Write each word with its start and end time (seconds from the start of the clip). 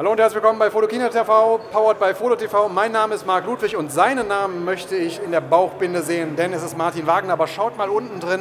Hallo 0.00 0.12
und 0.12 0.18
herzlich 0.18 0.36
willkommen 0.36 0.58
bei 0.58 0.70
Fotokina 0.70 1.10
TV, 1.10 1.60
powered 1.70 2.00
by 2.00 2.14
Foto 2.14 2.34
TV. 2.34 2.70
Mein 2.70 2.90
Name 2.90 3.14
ist 3.14 3.26
Marc 3.26 3.44
Ludwig 3.44 3.76
und 3.76 3.92
seinen 3.92 4.28
Namen 4.28 4.64
möchte 4.64 4.96
ich 4.96 5.22
in 5.22 5.30
der 5.30 5.42
Bauchbinde 5.42 6.00
sehen, 6.00 6.36
denn 6.36 6.54
es 6.54 6.62
ist 6.62 6.74
Martin 6.74 7.06
Wagner. 7.06 7.34
Aber 7.34 7.46
schaut 7.46 7.76
mal 7.76 7.90
unten 7.90 8.18
drin, 8.18 8.40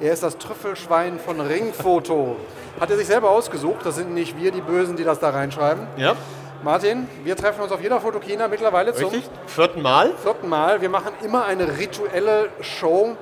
er 0.00 0.12
ist 0.12 0.22
das 0.22 0.38
Trüffelschwein 0.38 1.18
von 1.18 1.40
Ringfoto. 1.40 2.36
Hat 2.78 2.88
er 2.88 2.96
sich 2.96 3.08
selber 3.08 3.30
ausgesucht, 3.30 3.84
das 3.84 3.96
sind 3.96 4.14
nicht 4.14 4.40
wir, 4.40 4.52
die 4.52 4.60
Bösen, 4.60 4.94
die 4.94 5.02
das 5.02 5.18
da 5.18 5.30
reinschreiben. 5.30 5.88
Ja. 5.96 6.14
Martin, 6.62 7.08
wir 7.24 7.34
treffen 7.34 7.62
uns 7.62 7.72
auf 7.72 7.82
jeder 7.82 8.00
Fotokina 8.00 8.46
mittlerweile 8.46 8.94
zum 8.94 9.10
Richtig? 9.10 9.28
Vierten 9.48 9.82
Mal. 9.82 10.12
vierten 10.22 10.48
Mal. 10.48 10.82
Wir 10.82 10.88
machen 10.88 11.14
immer 11.24 11.46
eine 11.46 11.78
rituelle 11.78 12.50
Show 12.60 13.16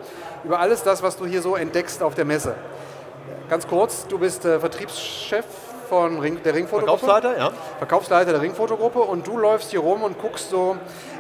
über 0.45 0.61
alles 0.61 0.83
das, 0.83 1.03
was 1.03 1.17
du 1.17 1.25
hier 1.25 1.41
so 1.41 1.57
entdeckst 1.57 2.03
auf 2.03 2.15
der 2.15 2.27
Messe. 2.27 2.57
Ganz 3.49 3.67
kurz, 3.67 4.07
du 4.07 4.19
bist 4.19 4.45
äh, 4.45 4.61
Vertriebschef 4.61 5.47
von 5.91 6.21
Ring, 6.21 6.41
der 6.43 6.55
Ringfotogruppe. 6.55 7.01
Verkaufsleiter, 7.01 7.39
ja. 7.39 7.51
Verkaufsleiter 7.79 8.33
der 8.33 8.41
Ringfotogruppe 8.41 9.01
und 9.01 9.27
du 9.27 9.37
läufst 9.37 9.73
hier 9.73 9.80
rum 9.80 10.05
und 10.05 10.19
guckst 10.19 10.49
so 10.49 10.77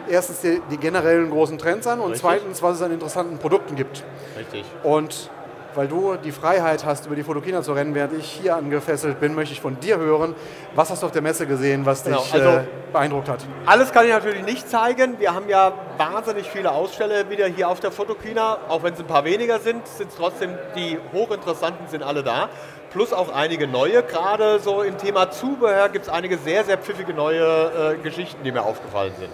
erstens 0.08 0.40
die, 0.40 0.62
die 0.70 0.76
generellen 0.76 1.28
großen 1.28 1.58
Trends 1.58 1.86
an 1.86 1.98
und 1.98 2.12
Richtig. 2.12 2.22
zweitens, 2.22 2.62
was 2.62 2.76
es 2.76 2.82
an 2.82 2.92
interessanten 2.92 3.38
Produkten 3.38 3.74
gibt. 3.74 4.04
Richtig. 4.38 4.64
Und 4.84 5.28
weil 5.74 5.88
du 5.88 6.16
die 6.16 6.32
Freiheit 6.32 6.84
hast, 6.84 7.06
über 7.06 7.14
die 7.16 7.22
Fotokina 7.22 7.62
zu 7.62 7.72
rennen, 7.72 7.94
während 7.94 8.12
ich 8.14 8.26
hier 8.26 8.56
angefesselt 8.56 9.20
bin, 9.20 9.34
möchte 9.34 9.52
ich 9.52 9.60
von 9.60 9.78
dir 9.80 9.98
hören, 9.98 10.34
was 10.74 10.90
hast 10.90 11.02
du 11.02 11.06
auf 11.06 11.12
der 11.12 11.22
Messe 11.22 11.46
gesehen, 11.46 11.86
was 11.86 12.04
Genau, 12.04 12.20
dich 12.22 12.34
also- 12.34 12.48
äh, 12.48 12.60
beeindruckt 12.92 13.28
hat. 13.28 13.40
Alles 13.66 13.92
kann 13.92 14.04
ich 14.04 14.12
natürlich 14.12 14.42
nicht 14.44 14.68
zeigen. 14.68 15.20
Wir 15.20 15.34
haben 15.34 15.48
ja 15.48 15.72
wahnsinnig 15.96 16.50
viele 16.50 16.72
Aussteller 16.72 17.30
wieder 17.30 17.46
hier 17.46 17.68
auf 17.68 17.80
der 17.80 17.92
Fotokina. 17.92 18.58
Auch 18.68 18.82
wenn 18.82 18.94
es 18.94 19.00
ein 19.00 19.06
paar 19.06 19.24
weniger 19.24 19.60
sind, 19.60 19.86
sind 19.86 20.10
es 20.10 20.16
trotzdem 20.16 20.50
die 20.76 20.98
hochinteressanten 21.12 21.86
sind 21.88 22.02
alle 22.02 22.22
da. 22.22 22.48
Plus 22.90 23.12
auch 23.12 23.32
einige 23.32 23.68
neue. 23.68 24.02
Gerade 24.02 24.58
so 24.58 24.82
im 24.82 24.98
Thema 24.98 25.30
Zubehör 25.30 25.88
gibt 25.90 26.06
es 26.06 26.12
einige 26.12 26.38
sehr, 26.38 26.64
sehr 26.64 26.76
pfiffige 26.76 27.14
neue 27.14 27.94
äh, 27.94 28.02
Geschichten, 28.02 28.42
die 28.42 28.50
mir 28.50 28.64
aufgefallen 28.64 29.12
sind. 29.18 29.30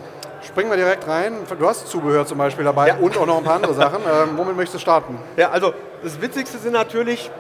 Springen 0.47 0.71
wir 0.71 0.77
direkt 0.77 1.07
rein. 1.09 1.35
Du 1.59 1.69
hast 1.69 1.89
Zubehör 1.89 2.25
zum 2.27 2.39
Beispiel 2.39 2.65
dabei 2.65 2.89
Ja. 2.89 2.97
und 3.01 3.17
auch 3.19 3.27
noch 3.27 3.39
ein 3.39 3.45
paar 3.45 3.57
andere 3.57 3.75
Sachen. 3.75 3.97
Ähm, 4.07 4.31
womit 4.37 4.57
möchtest 4.57 4.75
du 4.77 4.79
starten? 4.79 5.19
Ja, 5.37 5.51
also 5.51 5.75
das 6.03 6.21
Witzigste 6.21 6.59
sind 6.59 6.73
natürlich, 6.73 7.31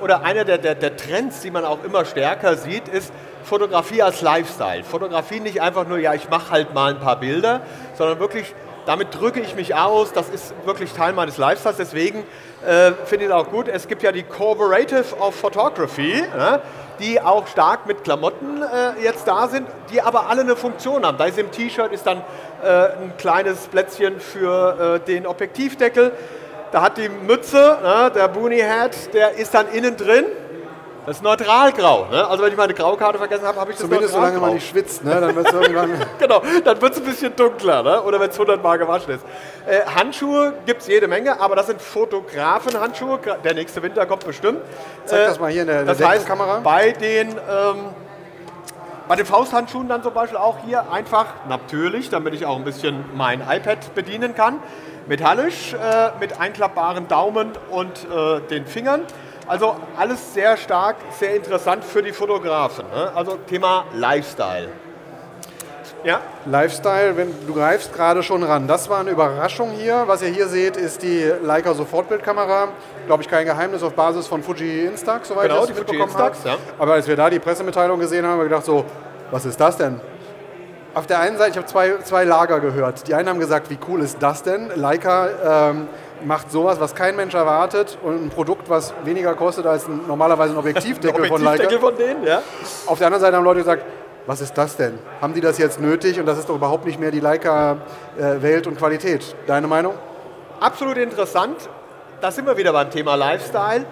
oder 0.00 0.22
einer 0.24 0.44
der, 0.44 0.58
der, 0.58 0.74
der 0.74 0.96
Trends, 0.96 1.40
die 1.40 1.50
man 1.50 1.64
auch 1.64 1.82
immer 1.84 2.04
stärker 2.04 2.56
sieht, 2.56 2.86
ist 2.88 3.12
Fotografie 3.44 4.02
als 4.02 4.20
Lifestyle. 4.22 4.84
Fotografie 4.84 5.40
nicht 5.40 5.60
einfach 5.60 5.86
nur, 5.86 5.98
ja, 5.98 6.14
ich 6.14 6.28
mache 6.30 6.50
halt 6.52 6.74
mal 6.74 6.92
ein 6.94 7.00
paar 7.00 7.16
Bilder, 7.18 7.62
sondern 7.98 8.20
wirklich, 8.20 8.54
damit 8.86 9.08
drücke 9.18 9.40
ich 9.40 9.56
mich 9.56 9.74
aus, 9.74 10.12
das 10.12 10.28
ist 10.28 10.54
wirklich 10.64 10.92
Teil 10.92 11.12
meines 11.12 11.38
Lifestyles. 11.38 11.76
Deswegen 11.78 12.24
äh, 12.64 12.92
finde 13.04 13.24
ich 13.26 13.30
es 13.30 13.36
auch 13.36 13.50
gut, 13.50 13.66
es 13.68 13.88
gibt 13.88 14.02
ja 14.02 14.12
die 14.12 14.22
Cooperative 14.22 15.16
of 15.18 15.34
Photography, 15.34 16.22
ja, 16.36 16.60
die 17.02 17.20
auch 17.20 17.48
stark 17.48 17.86
mit 17.86 18.04
Klamotten 18.04 18.62
äh, 18.62 19.02
jetzt 19.02 19.26
da 19.26 19.48
sind, 19.48 19.66
die 19.92 20.00
aber 20.00 20.30
alle 20.30 20.42
eine 20.42 20.54
Funktion 20.56 21.04
haben. 21.04 21.18
Da 21.18 21.24
ist 21.24 21.38
im 21.38 21.50
T-Shirt 21.50 21.92
ist 21.92 22.06
dann 22.06 22.18
äh, 22.62 22.66
ein 22.66 23.12
kleines 23.18 23.66
Plätzchen 23.66 24.20
für 24.20 25.00
äh, 25.02 25.06
den 25.06 25.26
Objektivdeckel. 25.26 26.12
Da 26.70 26.82
hat 26.82 26.96
die 26.96 27.08
Mütze, 27.08 27.78
ne, 27.82 28.12
der 28.14 28.28
Boonie 28.28 28.62
Hat, 28.62 29.12
der 29.12 29.32
ist 29.32 29.52
dann 29.52 29.66
innen 29.72 29.96
drin. 29.96 30.24
Das 31.04 31.16
ist 31.16 31.22
neutralgrau. 31.22 32.06
Ne? 32.10 32.28
Also 32.28 32.44
wenn 32.44 32.52
ich 32.52 32.56
meine 32.56 32.74
Graukarte 32.74 33.18
vergessen 33.18 33.44
habe, 33.44 33.58
habe 33.58 33.72
ich 33.72 33.76
das 33.76 33.86
Zumindest 33.86 34.14
solange 34.14 34.38
man 34.38 34.54
nicht 34.54 34.68
schwitzt, 34.68 35.04
ne? 35.04 35.20
dann 35.20 35.34
wird 35.34 35.48
es 35.48 35.52
irgendwann... 35.52 35.90
Genau, 36.18 36.42
dann 36.64 36.80
wird 36.80 36.92
es 36.92 36.98
ein 36.98 37.04
bisschen 37.04 37.34
dunkler, 37.34 37.82
ne? 37.82 38.02
oder 38.02 38.20
wenn 38.20 38.30
es 38.30 38.36
100 38.36 38.62
Mal 38.62 38.78
gewaschen 38.78 39.14
ist. 39.14 39.24
Äh, 39.66 39.80
Handschuhe 39.84 40.54
gibt 40.64 40.82
es 40.82 40.86
jede 40.86 41.08
Menge, 41.08 41.40
aber 41.40 41.56
das 41.56 41.66
sind 41.66 41.82
Fotografen-Handschuhe. 41.82 43.18
Der 43.42 43.54
nächste 43.54 43.82
Winter 43.82 44.06
kommt 44.06 44.24
bestimmt. 44.24 44.60
Zeig 45.04 45.20
Äh, 45.20 45.26
das 45.26 45.40
mal 45.40 45.50
hier 45.50 45.62
in 45.62 45.66
der, 45.66 45.80
in 45.80 45.86
der 45.86 45.94
Das 45.96 46.06
heißt, 46.06 46.26
bei 46.62 46.92
den, 46.92 47.30
ähm, 47.30 47.36
bei 49.08 49.16
den 49.16 49.26
Fausthandschuhen 49.26 49.88
dann 49.88 50.04
zum 50.04 50.14
Beispiel 50.14 50.38
auch 50.38 50.58
hier 50.64 50.92
einfach 50.92 51.26
natürlich, 51.48 52.10
damit 52.10 52.34
ich 52.34 52.46
auch 52.46 52.56
ein 52.56 52.64
bisschen 52.64 53.04
mein 53.16 53.40
iPad 53.40 53.94
bedienen 53.96 54.36
kann, 54.36 54.60
metallisch, 55.08 55.74
äh, 55.74 56.10
mit 56.20 56.38
einklappbaren 56.38 57.08
Daumen 57.08 57.50
und 57.70 58.06
äh, 58.08 58.40
den 58.48 58.66
Fingern. 58.66 59.02
Also 59.52 59.76
alles 59.98 60.32
sehr 60.32 60.56
stark, 60.56 60.96
sehr 61.20 61.36
interessant 61.36 61.84
für 61.84 62.02
die 62.02 62.12
Fotografen. 62.12 62.86
Ne? 62.86 63.12
Also 63.14 63.36
Thema 63.46 63.84
Lifestyle. 63.92 64.68
Ja, 66.04 66.22
Lifestyle, 66.46 67.14
wenn 67.18 67.34
du 67.46 67.52
greifst 67.52 67.92
gerade 67.92 68.22
schon 68.22 68.42
ran. 68.44 68.66
Das 68.66 68.88
war 68.88 69.00
eine 69.00 69.10
Überraschung 69.10 69.72
hier. 69.72 70.04
Was 70.06 70.22
ihr 70.22 70.30
hier 70.30 70.48
seht, 70.48 70.78
ist 70.78 71.02
die 71.02 71.30
Leica 71.42 71.74
Sofortbildkamera. 71.74 72.68
Glaube 73.06 73.24
ich 73.24 73.28
kein 73.28 73.44
Geheimnis 73.44 73.82
auf 73.82 73.92
Basis 73.92 74.26
von 74.26 74.42
Fuji 74.42 74.86
Instax, 74.86 75.28
soweit 75.28 75.50
Genau, 75.50 75.64
ich 75.64 75.66
die 75.66 75.74
das 75.74 75.82
Fuji 75.82 75.98
mitbekommen 75.98 76.14
habe. 76.14 76.34
Instax, 76.34 76.44
ja. 76.50 76.56
Aber 76.78 76.94
als 76.94 77.06
wir 77.06 77.16
da 77.16 77.28
die 77.28 77.38
Pressemitteilung 77.38 78.00
gesehen 78.00 78.24
haben, 78.24 78.32
haben 78.32 78.38
wir 78.38 78.44
gedacht 78.44 78.64
so, 78.64 78.86
was 79.30 79.44
ist 79.44 79.60
das 79.60 79.76
denn? 79.76 80.00
Auf 80.94 81.06
der 81.06 81.20
einen 81.20 81.36
Seite, 81.36 81.50
ich 81.50 81.56
habe 81.58 81.66
zwei, 81.66 81.98
zwei 82.04 82.24
Lager 82.24 82.60
gehört. 82.60 83.06
Die 83.06 83.14
einen 83.14 83.28
haben 83.28 83.38
gesagt, 83.38 83.68
wie 83.68 83.78
cool 83.86 84.00
ist 84.00 84.16
das 84.22 84.42
denn? 84.42 84.70
Leica 84.76 85.70
ähm, 85.70 85.88
macht 86.24 86.50
sowas, 86.50 86.80
was 86.80 86.94
kein 86.94 87.16
Mensch 87.16 87.34
erwartet 87.34 87.98
und 88.02 88.26
ein 88.26 88.30
Produkt, 88.30 88.68
was 88.68 88.92
weniger 89.04 89.34
kostet 89.34 89.66
als 89.66 89.86
ein, 89.86 90.00
normalerweise 90.06 90.54
ein 90.54 90.58
Objektivdeckel 90.58 91.26
von 91.28 91.42
Leica. 91.42 91.64
Objektivdeckel 91.64 91.78
von 91.78 91.96
denen, 91.96 92.26
ja. 92.26 92.42
Auf 92.86 92.98
der 92.98 93.08
anderen 93.08 93.20
Seite 93.20 93.36
haben 93.36 93.44
Leute 93.44 93.60
gesagt, 93.60 93.84
was 94.26 94.40
ist 94.40 94.56
das 94.56 94.76
denn? 94.76 94.98
Haben 95.20 95.34
die 95.34 95.40
das 95.40 95.58
jetzt 95.58 95.80
nötig? 95.80 96.20
Und 96.20 96.26
das 96.26 96.38
ist 96.38 96.48
doch 96.48 96.54
überhaupt 96.54 96.84
nicht 96.84 97.00
mehr 97.00 97.10
die 97.10 97.20
Leica-Welt 97.20 98.66
und 98.66 98.78
Qualität. 98.78 99.34
Deine 99.46 99.66
Meinung? 99.66 99.94
Absolut 100.60 100.96
interessant. 100.96 101.56
Da 102.20 102.30
sind 102.30 102.46
wir 102.46 102.56
wieder 102.56 102.72
beim 102.72 102.88
Thema 102.90 103.16
Lifestyle. 103.16 103.84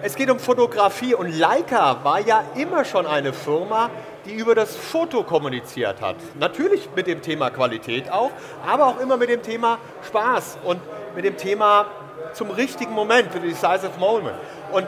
Es 0.00 0.16
geht 0.16 0.30
um 0.30 0.38
Fotografie 0.38 1.14
und 1.14 1.38
Leica 1.38 1.98
war 2.02 2.20
ja 2.20 2.44
immer 2.54 2.84
schon 2.84 3.06
eine 3.06 3.32
Firma, 3.32 3.90
die 4.24 4.34
über 4.34 4.54
das 4.54 4.74
Foto 4.74 5.22
kommuniziert 5.22 6.00
hat. 6.00 6.16
Natürlich 6.38 6.88
mit 6.94 7.06
dem 7.06 7.20
Thema 7.20 7.50
Qualität 7.50 8.10
auch, 8.10 8.30
aber 8.66 8.86
auch 8.86 9.00
immer 9.00 9.16
mit 9.16 9.28
dem 9.28 9.42
Thema 9.42 9.78
Spaß 10.06 10.58
und 10.64 10.80
mit 11.14 11.24
dem 11.24 11.36
Thema 11.36 11.86
zum 12.32 12.50
richtigen 12.50 12.92
Moment, 12.92 13.28
the 13.32 13.38
decisive 13.40 13.92
moment. 13.98 14.36
Und 14.72 14.86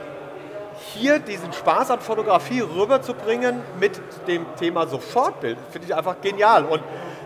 hier 0.94 1.18
diesen 1.18 1.52
Spaß 1.52 1.90
an 1.90 2.00
Fotografie 2.00 2.60
rüberzubringen 2.60 3.60
mit 3.80 4.00
dem 4.26 4.44
Thema 4.58 4.86
Sofortbild, 4.86 5.56
finde 5.70 5.88
ich 5.88 5.94
einfach 5.94 6.16
genial. 6.20 6.64
Und 6.64 6.82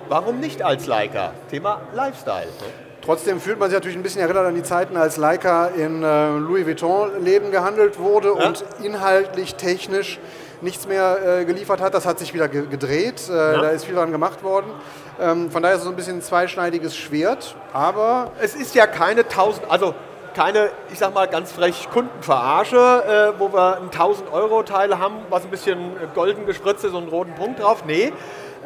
warum 0.09 0.41
nicht 0.41 0.63
als 0.63 0.87
Leica? 0.87 1.33
Thema 1.51 1.81
Lifestyle. 1.95 2.47
ne? 2.47 2.67
Trotzdem 3.05 3.41
fühlt 3.41 3.59
man 3.59 3.71
sich 3.71 3.77
natürlich 3.77 3.97
ein 3.97 4.03
bisschen 4.03 4.21
erinnert 4.21 4.47
an 4.47 4.55
die 4.55 4.63
Zeiten, 4.63 4.97
als 4.97 5.17
Leica 5.17 5.69
in 5.69 6.03
äh, 6.03 6.37
Louis 6.37 6.67
Vuitton-Leben 6.67 7.51
gehandelt 7.51 7.99
wurde 7.99 8.29
Ja. 8.39 8.47
und 8.47 8.63
inhaltlich, 8.83 9.55
technisch 9.55 10.21
nichts 10.61 10.87
mehr 10.87 11.41
äh, 11.41 11.45
geliefert 11.47 11.81
hat. 11.81 11.95
Das 11.95 12.05
hat 12.05 12.19
sich 12.19 12.35
wieder 12.35 12.47
ge 12.49 12.67
gedreht. 12.67 13.23
Äh, 13.29 13.33
Da 13.33 13.71
ist 13.71 13.87
viel 13.87 13.95
dran 13.95 14.13
gemacht 14.13 14.43
worden. 14.45 14.71
Ähm, 15.21 15.51
von 15.51 15.63
daher 15.63 15.75
ist 15.77 15.83
es 15.83 15.85
so 15.85 15.91
ein 15.91 15.97
bisschen 15.97 16.19
ein 16.19 16.23
zweischneidiges 16.23 16.97
Schwert. 16.97 17.55
Aber 17.73 18.33
Es 18.41 18.55
ist 18.55 18.75
ja 18.75 18.87
keine 18.87 19.21
1000, 19.21 19.71
also 19.71 19.95
keine, 20.35 20.71
ich 20.93 20.99
sag 20.99 21.13
mal 21.13 21.27
ganz 21.29 21.53
frech, 21.53 21.89
Kundenverarsche, 21.93 23.35
äh, 23.37 23.39
wo 23.39 23.53
wir 23.53 23.77
ein 23.77 23.91
1000 23.91 24.33
Euro 24.33 24.63
Teil 24.63 24.99
haben, 24.99 25.17
was 25.29 25.45
ein 25.45 25.51
bisschen 25.51 25.79
golden 26.15 26.47
gespritzt 26.47 26.85
ist 26.85 26.95
und 26.95 27.03
einen 27.03 27.09
roten 27.11 27.35
Punkt 27.35 27.61
drauf. 27.61 27.85
Nee. 27.87 28.13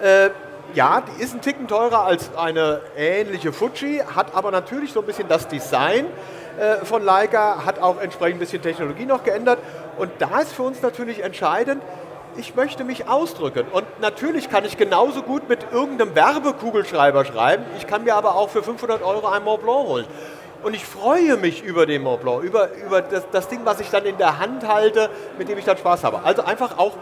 Äh, 0.00 0.30
ja, 0.74 1.02
die 1.02 1.22
ist 1.22 1.34
ein 1.34 1.40
Ticken 1.40 1.68
teurer 1.68 2.04
als 2.04 2.30
eine 2.36 2.80
ähnliche 2.96 3.52
Fuji, 3.52 4.02
hat 4.14 4.34
aber 4.34 4.50
natürlich 4.50 4.92
so 4.92 5.00
ein 5.00 5.06
bisschen 5.06 5.28
das 5.28 5.46
Design 5.46 6.06
äh, 6.58 6.84
von 6.84 7.02
Leica, 7.02 7.64
hat 7.64 7.80
auch 7.80 8.00
entsprechend 8.00 8.36
ein 8.36 8.40
bisschen 8.40 8.62
Technologie 8.62 9.06
noch 9.06 9.24
geändert. 9.24 9.58
Und 9.98 10.10
da 10.18 10.40
ist 10.40 10.52
für 10.52 10.62
uns 10.62 10.82
natürlich 10.82 11.22
entscheidend, 11.22 11.82
ich 12.36 12.54
möchte 12.54 12.84
mich 12.84 13.08
ausdrücken. 13.08 13.66
Und 13.72 13.84
natürlich 14.00 14.48
kann 14.50 14.64
ich 14.64 14.76
genauso 14.76 15.22
gut 15.22 15.48
mit 15.48 15.60
irgendeinem 15.72 16.14
Werbekugelschreiber 16.14 17.24
schreiben. 17.24 17.64
Ich 17.78 17.86
kann 17.86 18.04
mir 18.04 18.14
aber 18.14 18.34
auch 18.34 18.48
für 18.50 18.62
500 18.62 19.02
Euro 19.02 19.26
ein 19.28 19.44
Mont 19.44 19.62
Blanc 19.62 19.86
holen. 19.86 20.06
Und 20.62 20.74
ich 20.74 20.84
freue 20.84 21.36
mich 21.36 21.62
über 21.62 21.86
den 21.86 22.02
Mont 22.02 22.22
Blanc, 22.22 22.42
über, 22.42 22.70
über 22.86 23.02
das, 23.02 23.24
das 23.30 23.48
Ding, 23.48 23.60
was 23.64 23.80
ich 23.80 23.90
dann 23.90 24.04
in 24.06 24.16
der 24.16 24.38
Hand 24.38 24.66
halte, 24.66 25.10
mit 25.38 25.48
dem 25.48 25.58
ich 25.58 25.64
dann 25.64 25.76
Spaß 25.76 26.04
habe. 26.04 26.20
Also 26.24 26.42
einfach 26.42 26.78
auch 26.78 26.92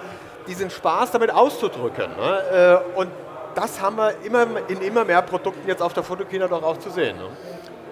diesen 0.47 0.71
Spaß 0.71 1.13
damit 1.13 1.33
auszudrücken. 1.33 2.11
Ne? 2.17 2.83
Äh, 2.95 2.99
Und 2.99 3.11
das 3.55 3.81
haben 3.81 3.97
wir 3.97 4.15
immer, 4.25 4.47
in 4.69 4.81
immer 4.81 5.05
mehr 5.05 5.23
Produkten 5.23 5.69
jetzt 5.69 5.83
auf 5.83 5.93
der 5.93 6.03
Fotokina 6.03 6.49
doch 6.49 6.63
auch 6.63 6.79
zu 6.79 6.91
sehen. 6.91 7.17
Ne? 7.17 7.25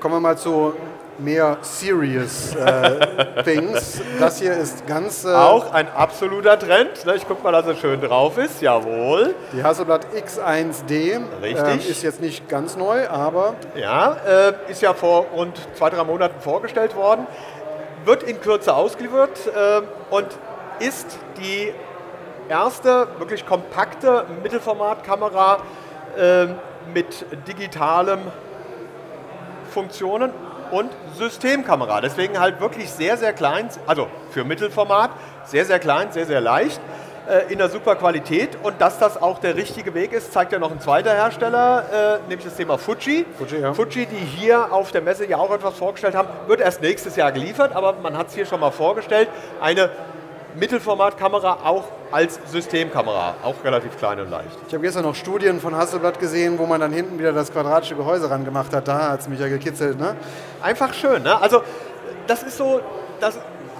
Kommen 0.01 0.15
wir 0.15 0.21
mal 0.21 0.37
zu 0.39 0.75
mehr 1.19 1.59
serious 1.61 2.55
äh, 2.55 3.43
things. 3.45 4.01
Das 4.19 4.39
hier 4.39 4.55
ist 4.55 4.87
ganz... 4.87 5.25
Äh, 5.25 5.29
Auch 5.35 5.73
ein 5.73 5.87
absoluter 5.95 6.59
Trend. 6.59 7.05
Ne? 7.05 7.17
Ich 7.17 7.29
gucke 7.29 7.43
mal, 7.43 7.53
dass 7.53 7.67
er 7.67 7.75
schön 7.77 8.01
drauf 8.01 8.39
ist. 8.39 8.63
Jawohl. 8.63 9.35
Die 9.53 9.63
Hasselblad 9.63 10.07
X1D 10.15 11.21
Richtig. 11.43 11.65
ähm, 11.67 11.79
ist 11.79 12.03
jetzt 12.03 12.21
nicht 12.23 12.49
ganz 12.49 12.77
neu, 12.77 13.07
aber 13.09 13.55
Ja, 13.75 14.17
äh, 14.27 14.53
ist 14.71 14.81
ja 14.81 14.95
vor 14.95 15.27
rund 15.35 15.61
zwei, 15.75 15.91
drei 15.91 16.05
Monaten 16.05 16.41
vorgestellt 16.41 16.97
worden, 16.97 17.27
wird 18.07 18.23
in 18.23 18.41
Kürze 18.41 18.75
ausgeliefert 18.75 19.47
äh, 19.47 19.83
und 20.15 20.27
ist 20.79 21.19
die 21.39 21.73
erste 22.49 23.07
wirklich 23.19 23.45
kompakte 23.47 24.25
Mittelformatkamera 24.43 25.59
äh, 26.17 26.47
mit 26.95 27.27
digitalem 27.47 28.21
Funktionen 29.71 30.33
und 30.71 30.91
Systemkamera. 31.17 32.01
Deswegen 32.01 32.39
halt 32.39 32.61
wirklich 32.61 32.91
sehr, 32.91 33.17
sehr 33.17 33.33
klein, 33.33 33.69
also 33.87 34.09
für 34.31 34.45
Mittelformat, 34.45 35.11
sehr, 35.45 35.65
sehr 35.65 35.79
klein, 35.79 36.13
sehr, 36.13 36.27
sehr 36.27 36.41
leicht. 36.41 36.81
äh, 37.31 37.53
in 37.53 37.61
einer 37.61 37.71
super 37.71 37.97
Qualität. 37.97 38.59
Und 38.63 38.81
dass 38.81 38.99
das 38.99 39.21
auch 39.21 39.39
der 39.39 39.57
richtige 39.57 39.95
Weg 39.95 40.13
ist, 40.13 40.33
zeigt 40.33 40.53
ja 40.53 40.59
noch 40.59 40.71
ein 40.71 40.81
zweiter 40.81 41.13
Hersteller, 41.13 42.19
äh, 42.25 42.29
nämlich 42.29 42.45
das 42.45 42.57
Thema 42.57 42.79
Fuji. 42.79 43.25
Fuji, 43.39 43.61
ja. 43.61 43.73
Fuji, 43.75 44.07
die 44.07 44.17
hier 44.17 44.73
auf 44.73 44.91
der 44.93 45.03
Messe 45.03 45.27
ja 45.27 45.37
auch 45.37 45.53
etwas 45.53 45.77
vorgestellt 45.77 46.15
haben, 46.15 46.29
wird 46.47 46.61
erst 46.61 46.83
nächstes 46.83 47.17
Jahr 47.17 47.33
geliefert, 47.33 47.75
aber 47.75 47.95
man 48.03 48.17
hat 48.17 48.29
es 48.29 48.35
hier 48.35 48.47
schon 48.47 48.61
mal 48.61 48.71
vorgestellt. 48.71 49.29
Eine 49.61 49.91
Mittelformatkamera 50.57 51.59
auch 51.65 51.85
als 52.11 52.39
Systemkamera, 52.47 53.35
auch 53.43 53.55
relativ 53.65 53.97
klein 53.99 54.21
und 54.21 54.31
leicht. 54.31 54.57
Ich 54.67 54.75
habe 54.75 54.83
gestern 54.83 55.05
noch 55.05 55.15
Studien 55.15 55.61
von 55.61 55.77
Hasselblatt 55.77 56.19
gesehen, 56.19 56.59
wo 56.59 56.67
man 56.67 56.81
dann 56.81 56.93
hinten 56.93 57.19
wieder 57.19 57.33
das 57.33 57.53
quadratische 57.53 57.95
Gehäuse 57.95 58.31
ran 58.31 58.45
gemacht 58.45 58.73
hat. 58.75 58.89
Da 58.89 59.11
hat 59.11 59.21
es 59.21 59.29
mich 59.29 59.39
ja 59.39 59.49
gekitzelt. 59.49 59.99
Ne? 59.99 60.17
Einfach 60.63 60.93
schön, 60.93 61.23
ne? 61.23 61.41
Also 61.41 61.63
das 62.27 62.43
ist 62.43 62.57
so, 62.57 62.81
das 63.21 63.39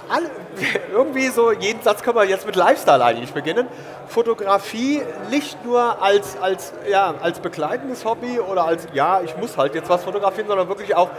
alle, 0.09 0.29
irgendwie 0.91 1.27
so, 1.27 1.51
jeden 1.51 1.81
Satz 1.81 2.03
können 2.03 2.15
wir 2.15 2.25
jetzt 2.25 2.45
mit 2.45 2.55
Lifestyle 2.55 3.03
eigentlich 3.03 3.33
beginnen. 3.33 3.67
Fotografie 4.07 5.01
nicht 5.29 5.63
nur 5.65 6.01
als, 6.01 6.37
als, 6.41 6.73
ja, 6.89 7.15
als 7.21 7.39
begleitendes 7.39 8.05
Hobby 8.05 8.39
oder 8.39 8.65
als, 8.65 8.87
ja, 8.93 9.21
ich 9.21 9.37
muss 9.37 9.57
halt 9.57 9.75
jetzt 9.75 9.89
was 9.89 10.03
fotografieren, 10.03 10.47
sondern 10.47 10.67
wirklich 10.67 10.95
auch, 10.95 11.09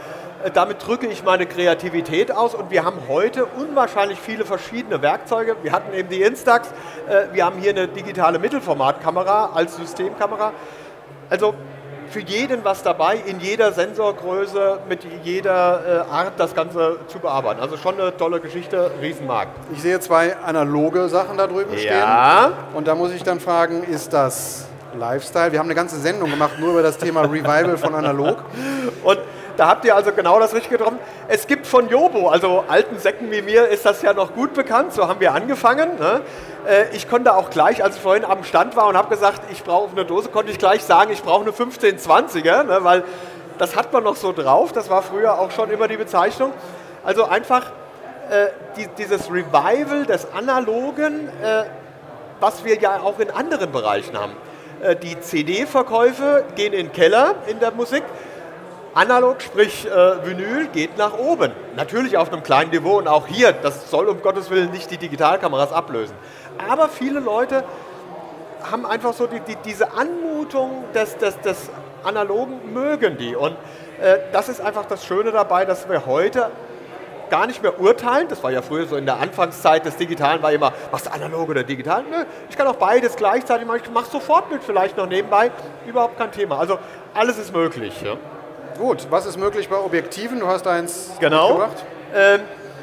äh, 0.43 0.51
damit 0.51 0.85
drücke 0.85 1.07
ich 1.07 1.23
meine 1.23 1.45
Kreativität 1.45 2.31
aus 2.31 2.55
und 2.55 2.71
wir 2.71 2.83
haben 2.85 2.99
heute 3.07 3.45
unwahrscheinlich 3.45 4.19
viele 4.19 4.45
verschiedene 4.45 5.01
Werkzeuge. 5.01 5.55
Wir 5.63 5.71
hatten 5.71 5.93
eben 5.93 6.09
die 6.09 6.21
Instax, 6.21 6.69
äh, 7.09 7.33
wir 7.33 7.45
haben 7.45 7.59
hier 7.59 7.71
eine 7.71 7.87
digitale 7.87 8.39
Mittelformatkamera 8.39 9.51
als 9.53 9.75
Systemkamera. 9.77 10.53
Also 11.29 11.55
für 12.13 12.19
jeden 12.19 12.63
was 12.63 12.83
dabei, 12.83 13.17
in 13.25 13.39
jeder 13.39 13.73
Sensorgröße, 13.73 14.81
mit 14.87 14.99
jeder 15.23 16.05
äh, 16.07 16.11
Art 16.11 16.33
das 16.37 16.53
Ganze 16.53 16.97
zu 17.07 17.17
bearbeiten. 17.17 17.59
Also 17.59 17.75
schon 17.75 17.99
eine 17.99 18.15
tolle 18.15 18.39
Geschichte, 18.39 18.91
Riesenmarkt. 19.01 19.51
Ich 19.73 19.81
sehe 19.81 19.99
zwei 19.99 20.37
analoge 20.37 21.09
Sachen 21.09 21.37
da 21.37 21.47
drüben 21.47 21.73
ja. 21.73 22.51
stehen. 22.51 22.75
Und 22.75 22.87
da 22.87 22.93
muss 22.93 23.11
ich 23.11 23.23
dann 23.23 23.39
fragen, 23.39 23.83
ist 23.83 24.13
das 24.13 24.67
Lifestyle? 24.97 25.51
Wir 25.51 25.57
haben 25.57 25.65
eine 25.65 25.75
ganze 25.75 25.99
Sendung 25.99 26.29
gemacht 26.29 26.59
nur 26.59 26.71
über 26.71 26.83
das 26.83 26.99
Thema 26.99 27.21
Revival 27.21 27.77
von 27.77 27.95
analog. 27.95 28.37
Und 29.03 29.17
da 29.57 29.67
habt 29.67 29.85
ihr 29.85 29.95
also 29.95 30.11
genau 30.11 30.39
das 30.39 30.53
Richtige 30.53 30.77
getroffen. 30.77 30.99
Es 31.27 31.47
gibt 31.47 31.67
von 31.67 31.89
Jobo, 31.89 32.29
also 32.29 32.63
alten 32.67 32.97
Säcken 32.97 33.31
wie 33.31 33.41
mir, 33.41 33.67
ist 33.67 33.85
das 33.85 34.01
ja 34.01 34.13
noch 34.13 34.33
gut 34.33 34.53
bekannt. 34.53 34.93
So 34.93 35.07
haben 35.07 35.19
wir 35.19 35.33
angefangen. 35.33 35.97
Ne? 35.99 36.21
Äh, 36.67 36.95
ich 36.95 37.09
konnte 37.09 37.35
auch 37.35 37.49
gleich, 37.49 37.83
als 37.83 37.95
ich 37.95 38.01
vorhin 38.01 38.25
am 38.25 38.43
Stand 38.43 38.75
war 38.75 38.87
und 38.87 38.97
habe 38.97 39.09
gesagt, 39.09 39.41
ich 39.51 39.63
brauche 39.63 39.91
eine 39.91 40.05
Dose, 40.05 40.29
konnte 40.29 40.51
ich 40.51 40.57
gleich 40.57 40.83
sagen, 40.83 41.11
ich 41.11 41.21
brauche 41.21 41.41
eine 41.41 41.51
1520er, 41.51 42.63
ne? 42.63 42.79
weil 42.81 43.03
das 43.57 43.75
hat 43.75 43.93
man 43.93 44.03
noch 44.03 44.15
so 44.15 44.31
drauf. 44.31 44.71
Das 44.71 44.89
war 44.89 45.03
früher 45.03 45.39
auch 45.39 45.51
schon 45.51 45.69
immer 45.69 45.87
die 45.87 45.97
Bezeichnung. 45.97 46.51
Also 47.03 47.25
einfach 47.25 47.71
äh, 48.29 48.47
die, 48.77 48.87
dieses 48.97 49.29
Revival 49.29 50.05
des 50.05 50.27
Analogen, 50.33 51.27
äh, 51.27 51.65
was 52.39 52.63
wir 52.65 52.79
ja 52.79 53.01
auch 53.01 53.19
in 53.19 53.29
anderen 53.29 53.71
Bereichen 53.71 54.17
haben. 54.17 54.33
Äh, 54.81 54.95
die 54.95 55.19
CD-Verkäufe 55.19 56.45
gehen 56.55 56.73
in 56.73 56.87
den 56.87 56.93
Keller 56.93 57.35
in 57.47 57.59
der 57.59 57.71
Musik. 57.71 58.03
Analog, 58.95 59.41
sprich 59.41 59.87
äh, 59.87 60.25
Vinyl, 60.25 60.67
geht 60.67 60.97
nach 60.97 61.17
oben. 61.17 61.51
Natürlich 61.75 62.15
auf 62.15 62.31
einem 62.31 62.43
kleinen 62.43 62.69
Niveau 62.69 62.99
und 62.99 63.07
auch 63.07 63.25
hier, 63.25 63.51
das 63.51 63.89
soll 63.89 64.07
um 64.07 64.21
Gottes 64.21 64.51
Willen 64.51 64.69
nicht 64.69 64.91
die 64.91 64.97
Digitalkameras 64.97 65.71
ablösen. 65.71 66.15
Aber 66.69 66.89
viele 66.89 67.19
Leute 67.19 67.63
haben 68.71 68.85
einfach 68.85 69.13
so 69.13 69.25
die, 69.25 69.39
die, 69.39 69.55
diese 69.65 69.93
Anmutung 69.93 70.85
des, 70.93 71.17
des, 71.17 71.39
des 71.41 71.69
Analogen, 72.03 72.71
mögen 72.71 73.17
die. 73.17 73.35
Und 73.35 73.55
äh, 73.99 74.19
das 74.31 74.47
ist 74.47 74.61
einfach 74.61 74.85
das 74.85 75.03
Schöne 75.05 75.31
dabei, 75.31 75.65
dass 75.65 75.89
wir 75.89 76.05
heute 76.05 76.51
gar 77.31 77.47
nicht 77.47 77.63
mehr 77.63 77.79
urteilen. 77.79 78.27
Das 78.27 78.43
war 78.43 78.51
ja 78.51 78.61
früher 78.61 78.85
so 78.85 78.95
in 78.95 79.07
der 79.07 79.19
Anfangszeit 79.19 79.87
des 79.87 79.95
Digitalen, 79.95 80.43
war 80.43 80.51
immer, 80.51 80.71
machst 80.91 81.07
du 81.07 81.11
analog 81.11 81.49
oder 81.49 81.63
digital? 81.63 82.03
Nö, 82.03 82.25
ich 82.47 82.55
kann 82.55 82.67
auch 82.67 82.75
beides 82.75 83.15
gleichzeitig 83.15 83.65
machen. 83.65 83.81
Ich 83.83 83.91
mache 83.91 84.11
sofort 84.11 84.51
mit 84.51 84.63
vielleicht 84.63 84.97
noch 84.97 85.07
nebenbei. 85.07 85.49
Überhaupt 85.87 86.19
kein 86.19 86.31
Thema. 86.31 86.59
Also 86.59 86.77
alles 87.15 87.39
ist 87.39 87.51
möglich. 87.51 87.99
Ja. 88.03 88.17
Gut, 88.77 89.07
was 89.11 89.25
ist 89.27 89.37
möglich 89.37 89.69
bei 89.69 89.77
Objektiven? 89.77 90.39
Du 90.39 90.47
hast 90.47 90.65
eins 90.65 91.11
genau. 91.19 91.49
mitgebracht. 91.49 91.85
Ähm, 92.15 92.41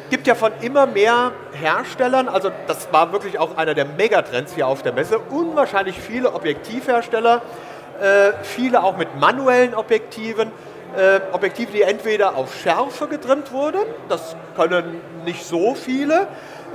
gibt 0.09 0.27
ja 0.27 0.35
von 0.35 0.53
immer 0.61 0.87
mehr 0.87 1.33
Herstellern, 1.53 2.29
also 2.29 2.51
das 2.67 2.93
war 2.93 3.13
wirklich 3.13 3.39
auch 3.39 3.57
einer 3.57 3.75
der 3.75 3.85
Megatrends 3.85 4.55
hier 4.55 4.67
auf 4.67 4.83
der 4.83 4.93
Messe, 4.93 5.19
unwahrscheinlich 5.19 6.01
viele 6.01 6.33
Objektivhersteller, 6.33 7.43
äh, 8.01 8.33
viele 8.43 8.83
auch 8.83 8.97
mit 8.97 9.19
manuellen 9.19 9.75
Objektiven, 9.75 10.51
äh, 10.97 11.21
Objektive, 11.33 11.73
die 11.73 11.83
entweder 11.83 12.37
auf 12.37 12.55
Schärfe 12.55 13.07
getrimmt 13.07 13.53
wurden, 13.53 13.81
das 14.09 14.35
können 14.57 15.01
nicht 15.25 15.45
so 15.45 15.75
viele, 15.75 16.27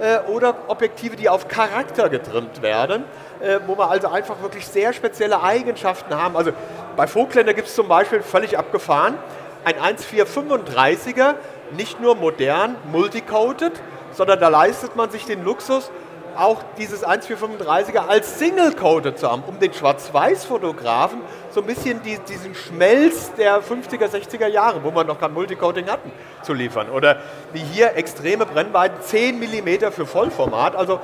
äh, 0.02 0.20
oder 0.30 0.56
Objektive, 0.68 1.16
die 1.16 1.30
auf 1.30 1.48
Charakter 1.48 2.10
getrimmt 2.10 2.62
werden, 2.62 3.04
äh, 3.42 3.60
wo 3.66 3.78
wir 3.78 3.90
also 3.90 4.08
einfach 4.08 4.42
wirklich 4.42 4.68
sehr 4.68 4.94
spezielle 4.94 5.42
Eigenschaften 5.42 6.16
haben. 6.16 6.36
Also 6.36 6.52
bei 6.96 7.08
Vogtländer 7.08 7.54
gibt 7.54 7.68
es 7.68 7.76
zum 7.76 7.88
Beispiel 7.88 8.22
völlig 8.22 8.58
abgefahren 8.58 9.18
ein 9.66 9.98
1435er, 9.98 11.36
nicht 11.76 12.00
nur 12.00 12.16
modern, 12.16 12.76
multicoated, 12.92 13.74
sondern 14.12 14.40
da 14.40 14.48
leistet 14.48 14.96
man 14.96 15.10
sich 15.10 15.26
den 15.26 15.44
Luxus, 15.44 15.92
auch 16.38 16.62
dieses 16.78 17.06
1435er 17.06 18.08
als 18.08 18.40
Single-Coated 18.40 19.18
zu 19.18 19.32
haben, 19.32 19.44
um 19.48 19.58
den 19.58 19.74
Schwarz-Weiß-Fotografen 19.74 21.22
so 21.50 21.62
ein 21.62 21.66
bisschen 21.66 22.04
die, 22.04 22.20
diesen 22.20 22.54
Schmelz 22.54 23.32
der 23.36 23.64
50er, 23.64 24.08
60er 24.08 24.48
Jahre, 24.48 24.84
wo 24.84 24.92
wir 24.92 25.06
noch 25.06 25.20
kein 25.20 25.34
Multicoating 25.34 25.88
hatten, 25.88 26.12
zu 26.44 26.54
liefern. 26.54 26.90
Oder 26.90 27.22
wie 27.54 27.60
hier 27.60 27.96
extreme 27.96 28.46
Brennweiten, 28.46 29.02
10 29.02 29.40
mm 29.40 29.92
für 29.92 30.06
Vollformat. 30.06 30.76
Also 30.76 31.00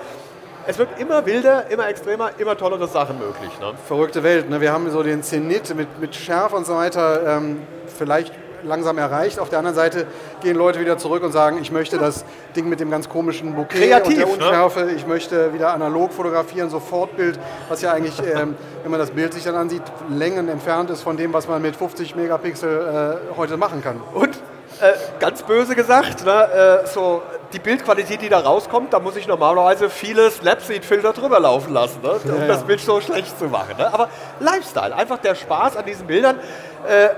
es 0.68 0.78
wird 0.78 1.00
immer 1.00 1.25
wilder, 1.25 1.69
immer 1.69 1.88
extremer, 1.88 2.31
immer 2.38 2.58
tollere 2.58 2.88
Sachen 2.88 3.19
möglich. 3.19 3.52
Ne? 3.60 3.74
Verrückte 3.88 4.24
Welt. 4.24 4.50
Ne? 4.50 4.62
Wir 4.62 4.72
haben 4.72 4.90
so 4.90 5.04
den 5.04 5.24
Zenit 5.24 5.74
mit, 5.75 6.00
mit 6.00 6.16
Schärfe 6.16 6.56
und 6.56 6.66
so 6.66 6.75
weiter 6.75 7.38
ähm, 7.38 7.62
vielleicht 7.98 8.34
langsam 8.63 8.98
erreicht. 8.98 9.40
Auf 9.40 9.50
der 9.50 9.60
anderen 9.60 9.75
Seite 9.75 10.06
gehen 10.42 10.56
Leute 10.56 10.80
wieder 10.80 10.98
zurück 10.98 11.24
und 11.24 11.31
sagen, 11.31 11.60
ich 11.62 11.72
möchte 11.72 11.98
das 11.98 12.25
Ding 12.56 12.69
mit 12.69 12.80
dem 12.80 12.92
ganz 12.92 13.10
komischen 13.10 13.56
Bouquet 13.56 13.88
Kreativ, 13.88 14.08
und 14.08 14.18
der 14.18 14.25
ne? 14.25 14.34
Unschärfe, 14.34 14.80
ne? 14.81 14.92
ich 14.92 15.08
möchte 15.08 15.54
wieder 15.54 15.74
analog 15.74 16.13
fotografieren, 16.13 16.69
Sofortbild, 16.69 17.40
was 17.69 17.81
ja 17.81 17.92
eigentlich, 17.92 18.19
ähm, 18.36 18.56
wenn 18.84 18.92
man 18.92 19.00
das 19.00 19.12
Bild 19.12 19.34
sich 19.34 19.44
dann 19.44 19.56
ansieht, 19.56 19.84
Längen 20.10 20.48
entfernt 20.50 20.90
ist 20.90 21.02
von 21.02 21.18
dem, 21.18 21.34
was 21.34 21.48
man 21.48 21.62
mit 21.62 21.75
50 21.75 22.16
Megapixel 22.16 23.19
äh, 23.31 23.38
heute 23.38 23.57
machen 23.57 23.81
kann. 23.81 24.02
Und 24.14 24.40
äh, 24.81 24.94
ganz 25.19 25.44
böse 25.44 25.76
gesagt, 25.76 26.26
ne, 26.26 26.81
äh, 26.83 26.88
so 26.88 27.21
die 27.54 27.59
Bildqualität, 27.59 28.21
die 28.21 28.30
da 28.30 28.40
rauskommt, 28.40 28.94
da 28.94 29.00
muss 29.00 29.16
ich 29.16 29.28
normalerweise 29.28 29.90
viele 29.90 30.31
Snapseed-Filter 30.31 31.14
drüber 31.14 31.40
laufen 31.40 31.73
lassen, 31.73 32.02
ne, 32.02 32.11
um 32.23 32.30
ja, 32.30 32.42
ja. 32.42 32.47
das 32.47 32.64
Bild 32.64 32.80
so 32.80 33.00
schlecht 33.02 33.38
zu 33.38 33.45
machen. 33.45 33.78
Ne? 33.78 33.94
Aber 33.94 34.09
Lifestyle, 34.40 34.95
einfach 34.95 35.19
der 35.19 35.35
Spaß 35.35 35.78
an 35.78 35.85
diesen 35.85 36.07
Bildern. 36.07 36.40
Äh, 36.88 37.09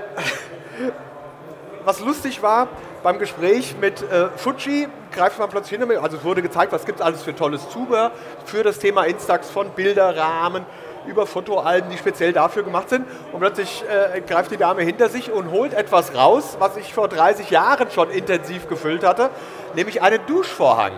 was 1.84 2.00
lustig 2.00 2.42
war, 2.42 2.68
beim 3.02 3.18
Gespräch 3.18 3.76
mit 3.78 4.02
äh, 4.02 4.28
Fuji 4.36 4.88
greift 5.12 5.38
man 5.38 5.50
plötzlich 5.50 5.78
hin, 5.78 5.98
also 5.98 6.16
es 6.16 6.24
wurde 6.24 6.40
gezeigt, 6.40 6.72
was 6.72 6.86
gibt 6.86 7.00
es 7.00 7.04
alles 7.04 7.22
für 7.22 7.36
tolles 7.36 7.68
Zubehör 7.68 8.10
für 8.46 8.62
das 8.62 8.78
Thema 8.78 9.04
Instax 9.04 9.50
von 9.50 9.70
Bilderrahmen, 9.70 10.64
über 11.06 11.26
Fotoalben, 11.26 11.90
die 11.90 11.98
speziell 11.98 12.32
dafür 12.32 12.62
gemacht 12.62 12.88
sind. 12.88 13.06
Und 13.32 13.40
plötzlich 13.40 13.84
äh, 13.88 14.20
greift 14.20 14.50
die 14.50 14.56
Dame 14.56 14.82
hinter 14.82 15.08
sich 15.08 15.30
und 15.30 15.50
holt 15.50 15.74
etwas 15.74 16.14
raus, 16.14 16.56
was 16.58 16.76
ich 16.76 16.94
vor 16.94 17.08
30 17.08 17.50
Jahren 17.50 17.90
schon 17.90 18.10
intensiv 18.10 18.68
gefüllt 18.68 19.04
hatte, 19.04 19.30
nämlich 19.74 20.02
einen 20.02 20.20
Duschvorhang. 20.26 20.92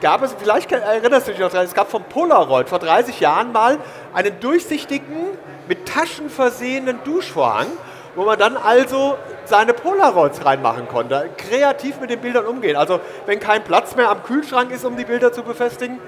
Gab 0.00 0.22
es, 0.22 0.34
vielleicht 0.38 0.70
erinnerst 0.70 1.26
du 1.26 1.32
dich 1.32 1.40
noch 1.40 1.50
daran, 1.50 1.66
es 1.66 1.72
gab 1.72 1.90
vom 1.90 2.04
Polaroid 2.04 2.68
vor 2.68 2.78
30 2.78 3.18
Jahren 3.18 3.52
mal 3.52 3.78
einen 4.12 4.38
durchsichtigen, 4.40 5.38
mit 5.68 5.86
Taschen 5.86 6.28
versehenen 6.28 6.98
Duschvorhang, 7.04 7.66
wo 8.14 8.24
man 8.24 8.38
dann 8.38 8.56
also 8.56 9.16
seine 9.44 9.72
Polaroids 9.72 10.44
reinmachen 10.44 10.88
konnte. 10.88 11.30
Kreativ 11.36 12.00
mit 12.00 12.10
den 12.10 12.20
Bildern 12.20 12.46
umgehen. 12.46 12.76
Also 12.76 13.00
wenn 13.26 13.40
kein 13.40 13.64
Platz 13.64 13.96
mehr 13.96 14.10
am 14.10 14.22
Kühlschrank 14.22 14.70
ist, 14.70 14.84
um 14.84 14.96
die 14.96 15.04
Bilder 15.04 15.32
zu 15.32 15.42
befestigen, 15.42 15.98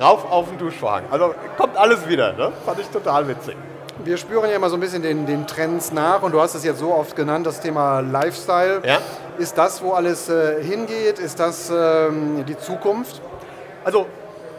rauf 0.00 0.30
auf 0.30 0.48
den 0.48 0.58
Duschvorhang. 0.58 1.04
Also 1.10 1.34
kommt 1.56 1.76
alles 1.76 2.08
wieder, 2.08 2.32
ne? 2.32 2.52
fand 2.64 2.80
ich 2.80 2.86
total 2.88 3.28
witzig. 3.28 3.56
Wir 4.04 4.18
spüren 4.18 4.50
ja 4.50 4.56
immer 4.56 4.68
so 4.68 4.76
ein 4.76 4.80
bisschen 4.80 5.02
den, 5.02 5.26
den 5.26 5.46
Trends 5.46 5.90
nach 5.90 6.22
und 6.22 6.32
du 6.32 6.40
hast 6.40 6.54
es 6.54 6.64
jetzt 6.64 6.80
so 6.80 6.94
oft 6.94 7.16
genannt, 7.16 7.46
das 7.46 7.60
Thema 7.60 8.00
Lifestyle. 8.00 8.82
Ja. 8.84 8.98
Ist 9.38 9.56
das, 9.56 9.82
wo 9.82 9.92
alles 9.92 10.28
äh, 10.28 10.62
hingeht? 10.62 11.18
Ist 11.18 11.40
das 11.40 11.70
ähm, 11.70 12.44
die 12.46 12.58
Zukunft? 12.58 13.22
Also 13.84 14.06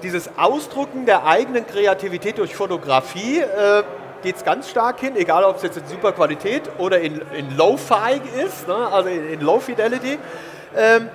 dieses 0.02 0.30
Ausdrucken 0.38 1.06
der 1.06 1.26
eigenen 1.26 1.68
Kreativität 1.68 2.40
durch 2.40 2.56
Fotografie 2.56 3.40
äh, 3.40 3.84
geht 4.24 4.38
es 4.38 4.44
ganz 4.44 4.70
stark 4.70 5.00
hin, 5.00 5.16
egal 5.16 5.44
ob 5.44 5.58
es 5.58 5.64
jetzt 5.64 5.78
in 5.78 5.88
super 5.88 6.12
Qualität 6.12 6.64
oder 6.80 7.00
in, 7.00 7.22
in 7.34 7.56
Low-Fi 7.56 8.22
ist, 8.44 8.68
ne? 8.68 8.76
also 8.92 9.10
in, 9.10 9.34
in 9.34 9.42
Low 9.42 9.60
Fidelity. 9.60 10.18
Ähm, 10.76 11.10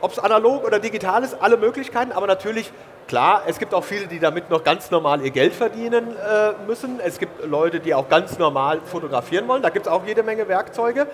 ob 0.00 0.12
es 0.12 0.18
analog 0.18 0.64
oder 0.64 0.78
digital 0.78 1.22
ist, 1.24 1.40
alle 1.40 1.56
Möglichkeiten, 1.56 2.12
aber 2.12 2.26
natürlich 2.26 2.72
Klar, 3.06 3.42
es 3.46 3.58
gibt 3.58 3.74
auch 3.74 3.84
viele, 3.84 4.06
die 4.06 4.18
damit 4.18 4.48
noch 4.48 4.64
ganz 4.64 4.90
normal 4.90 5.20
ihr 5.20 5.30
Geld 5.30 5.52
verdienen 5.52 6.16
äh, 6.16 6.52
müssen. 6.66 7.00
Es 7.00 7.18
gibt 7.18 7.44
Leute, 7.44 7.78
die 7.78 7.94
auch 7.94 8.08
ganz 8.08 8.38
normal 8.38 8.80
fotografieren 8.82 9.46
wollen. 9.46 9.62
Da 9.62 9.68
gibt 9.68 9.86
es 9.86 9.92
auch 9.92 10.06
jede 10.06 10.22
Menge 10.22 10.48
Werkzeuge. 10.48 11.06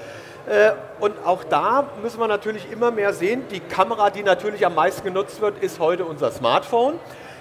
Äh, 0.46 0.70
und 1.00 1.14
auch 1.24 1.42
da 1.42 1.88
müssen 2.00 2.20
wir 2.20 2.28
natürlich 2.28 2.70
immer 2.70 2.92
mehr 2.92 3.12
sehen, 3.12 3.42
die 3.50 3.58
Kamera, 3.58 4.10
die 4.10 4.22
natürlich 4.22 4.64
am 4.64 4.76
meisten 4.76 5.02
genutzt 5.02 5.40
wird, 5.40 5.58
ist 5.62 5.80
heute 5.80 6.04
unser 6.04 6.30
Smartphone. 6.30 6.94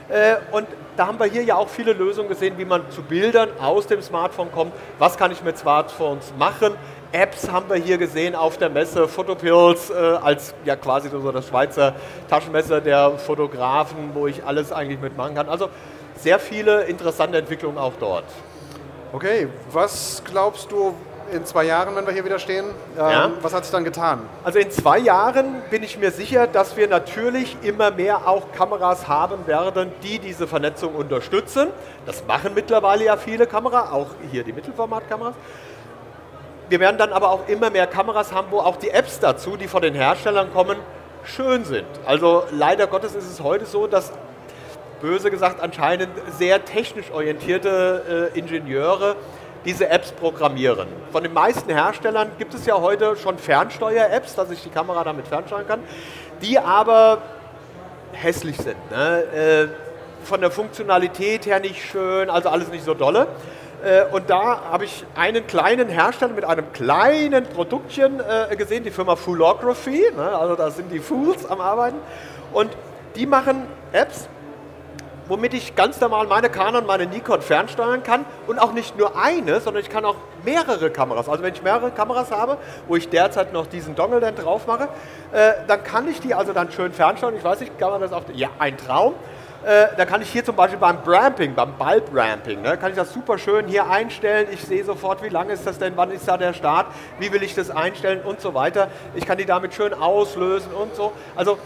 Äh, 0.09 0.37
und 0.51 0.67
da 0.97 1.05
haben 1.05 1.19
wir 1.19 1.27
hier 1.27 1.43
ja 1.43 1.55
auch 1.55 1.69
viele 1.69 1.93
Lösungen 1.93 2.27
gesehen, 2.27 2.57
wie 2.57 2.65
man 2.65 2.89
zu 2.89 3.03
Bildern 3.03 3.49
aus 3.59 3.85
dem 3.85 4.01
Smartphone 4.01 4.51
kommt. 4.51 4.73
Was 4.97 5.15
kann 5.15 5.31
ich 5.31 5.43
mit 5.43 5.59
Smartphones 5.59 6.33
machen? 6.39 6.75
Apps 7.11 7.49
haben 7.49 7.69
wir 7.69 7.77
hier 7.77 7.97
gesehen 7.97 8.35
auf 8.35 8.57
der 8.57 8.69
Messe, 8.69 9.07
Photopills 9.07 9.89
äh, 9.89 9.93
als 9.93 10.53
ja 10.63 10.75
quasi 10.75 11.09
so 11.09 11.31
das 11.31 11.47
Schweizer 11.47 11.95
Taschenmesser 12.29 12.81
der 12.81 13.17
Fotografen, 13.17 14.11
wo 14.13 14.27
ich 14.27 14.43
alles 14.45 14.71
eigentlich 14.71 14.99
mitmachen 14.99 15.35
kann. 15.35 15.49
Also 15.49 15.69
sehr 16.15 16.39
viele 16.39 16.83
interessante 16.83 17.37
Entwicklungen 17.37 17.77
auch 17.77 17.93
dort. 17.99 18.25
Okay, 19.11 19.47
was 19.71 20.21
glaubst 20.23 20.71
du 20.71 20.93
in 21.31 21.45
zwei 21.45 21.63
Jahren, 21.63 21.95
wenn 21.95 22.05
wir 22.05 22.13
hier 22.13 22.25
wieder 22.25 22.39
stehen? 22.39 22.65
Ähm, 22.97 23.09
Ja. 23.09 23.31
Was 23.41 23.53
hat 23.53 23.63
sich 23.63 23.71
dann 23.71 23.83
getan? 23.83 24.21
Also 24.43 24.59
in 24.59 24.69
zwei 24.69 24.99
Jahren 24.99 25.61
bin 25.69 25.83
ich 25.83 25.97
mir 25.97 26.11
sicher, 26.11 26.47
dass 26.47 26.77
wir 26.77 26.87
natürlich 26.87 27.57
immer 27.63 27.91
mehr 27.91 28.27
auch 28.27 28.51
Kameras 28.51 29.07
haben 29.07 29.47
werden, 29.47 29.91
die 30.03 30.19
diese 30.19 30.47
Vernetzung 30.47 30.93
unterstützen. 30.95 31.69
Das 32.05 32.25
machen 32.27 32.53
mittlerweile 32.53 33.05
ja 33.05 33.17
viele 33.17 33.47
Kameras, 33.47 33.91
auch 33.91 34.07
hier 34.31 34.43
die 34.43 34.53
Mittelformatkameras. 34.53 35.33
Wir 36.69 36.79
werden 36.79 36.99
dann 36.99 37.13
aber 37.13 37.31
auch 37.31 37.47
immer 37.47 37.71
mehr 37.71 37.87
Kameras 37.87 38.31
haben, 38.31 38.51
wo 38.51 38.59
auch 38.59 38.77
die 38.77 38.91
Apps 38.91 39.19
dazu, 39.19 39.57
die 39.57 39.67
von 39.67 39.81
den 39.81 39.95
Herstellern 39.95 40.53
kommen, 40.53 40.77
schön 41.23 41.65
sind. 41.65 41.87
Also 42.05 42.43
leider 42.51 42.85
Gottes 42.85 43.15
ist 43.15 43.29
es 43.29 43.41
heute 43.41 43.65
so, 43.65 43.87
dass 43.87 44.11
böse 45.01 45.31
gesagt 45.31 45.61
anscheinend 45.61 46.09
sehr 46.37 46.63
technisch 46.65 47.11
orientierte 47.11 48.31
äh, 48.35 48.39
Ingenieure 48.39 49.15
diese 49.65 49.89
Apps 49.89 50.11
programmieren. 50.11 50.87
Von 51.11 51.23
den 51.23 51.33
meisten 51.33 51.71
Herstellern 51.71 52.31
gibt 52.37 52.53
es 52.53 52.65
ja 52.67 52.79
heute 52.79 53.15
schon 53.15 53.39
Fernsteuer-Apps, 53.39 54.35
dass 54.35 54.51
ich 54.51 54.61
die 54.61 54.69
Kamera 54.69 55.03
damit 55.03 55.27
fernsteuern 55.27 55.67
kann, 55.67 55.83
die 56.41 56.59
aber 56.59 57.17
hässlich 58.13 58.57
sind. 58.57 58.91
Ne? 58.91 59.23
Äh, 59.33 59.67
von 60.23 60.41
der 60.41 60.51
Funktionalität 60.51 61.45
her 61.45 61.59
nicht 61.59 61.83
schön, 61.83 62.29
also 62.29 62.49
alles 62.49 62.69
nicht 62.69 62.83
so 62.83 62.93
dolle. 62.93 63.27
Äh, 63.83 64.03
und 64.11 64.29
da 64.29 64.61
habe 64.71 64.85
ich 64.85 65.05
einen 65.15 65.47
kleinen 65.47 65.87
Hersteller 65.87 66.33
mit 66.33 66.43
einem 66.43 66.71
kleinen 66.73 67.45
Produktchen 67.45 68.19
äh, 68.19 68.55
gesehen, 68.55 68.83
die 68.83 68.91
Firma 68.91 69.15
Foolography, 69.15 70.11
ne? 70.15 70.37
also 70.37 70.55
da 70.55 70.69
sind 70.69 70.91
die 70.91 70.99
Fools 70.99 71.45
am 71.45 71.61
Arbeiten. 71.61 71.97
Und 72.51 72.75
die 73.15 73.25
machen 73.25 73.67
Apps, 73.93 74.27
womit 75.27 75.53
ich 75.53 75.75
ganz 75.75 76.01
normal 76.01 76.27
meine 76.27 76.49
Canon, 76.49 76.85
meine 76.85 77.05
Nikon 77.05 77.41
fernsteuern 77.41 78.03
kann 78.03 78.25
und 78.47 78.59
auch 78.59 78.73
nicht 78.73 78.97
nur 78.97 79.15
eine, 79.15 79.61
sondern 79.61 79.81
ich 79.81 79.89
kann 79.89 80.03
auch 80.03 80.15
mehrere 80.43 80.89
Kameras. 80.89 81.29
Also 81.29 81.43
wenn 81.43 81.53
ich 81.53 81.61
mehrere 81.61 81.91
Kameras 81.91 82.31
habe, 82.31 82.57
wo 82.87 82.95
ich 82.95 83.07
derzeit 83.09 83.53
noch 83.53 83.67
diesen 83.67 83.95
Dongle 83.95 84.19
dann 84.19 84.35
drauf 84.35 84.67
mache, 84.67 84.89
äh, 85.31 85.53
dann 85.67 85.83
kann 85.83 86.07
ich 86.09 86.19
die 86.19 86.33
also 86.33 86.51
dann 86.51 86.71
schön 86.71 86.91
fernsteuern. 86.91 87.35
Ich 87.37 87.43
weiß 87.43 87.61
nicht, 87.61 87.77
kann 87.79 87.91
man 87.91 88.01
das 88.01 88.11
auch, 88.11 88.23
ja, 88.33 88.49
ein 88.59 88.75
Traum. 88.77 89.13
Äh, 89.65 89.87
da 89.97 90.05
kann 90.05 90.21
ich 90.21 90.29
hier 90.29 90.43
zum 90.45 90.55
Beispiel 90.55 90.79
beim 90.79 91.01
Bramping, 91.01 91.53
beim 91.53 91.73
Bulb-Ramping, 91.73 92.61
ne, 92.61 92.77
kann 92.77 92.91
ich 92.91 92.95
das 92.95 93.11
super 93.11 93.37
schön 93.37 93.67
hier 93.67 93.89
einstellen. 93.89 94.47
Ich 94.51 94.63
sehe 94.63 94.85
sofort, 94.85 95.21
wie 95.21 95.27
lang 95.27 95.49
ist 95.49 95.67
das 95.67 95.77
denn, 95.77 95.97
wann 95.97 96.11
ist 96.11 96.25
da 96.27 96.37
der 96.37 96.53
Start, 96.53 96.87
wie 97.19 97.31
will 97.33 97.43
ich 97.43 97.55
das 97.55 97.69
einstellen 97.69 98.21
und 98.21 98.39
so 98.39 98.53
weiter. 98.53 98.87
Ich 99.15 99.25
kann 99.25 99.37
die 99.37 99.45
damit 99.45 99.73
schön 99.73 99.93
auslösen 99.93 100.71
und 100.71 100.95
so. 100.95 101.11
Also 101.35 101.57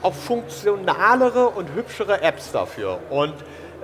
auch 0.00 0.14
funktionalere 0.14 1.48
und 1.48 1.68
hübschere 1.74 2.22
Apps 2.22 2.50
dafür. 2.50 2.98
Und 3.10 3.34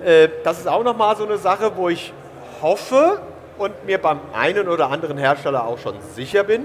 äh, 0.05 0.29
das 0.43 0.59
ist 0.59 0.67
auch 0.67 0.83
nochmal 0.83 1.17
so 1.17 1.25
eine 1.25 1.37
Sache, 1.37 1.73
wo 1.77 1.91
ich 1.91 2.15
hoffe 2.63 3.21
und 3.59 3.85
mir 3.85 3.99
beim 3.99 4.21
einen 4.33 4.69
oder 4.69 4.91
anderen 4.91 5.19
Hersteller 5.19 5.67
auch 5.67 5.79
schon 5.79 5.97
sicher 6.15 6.45
bin, 6.45 6.65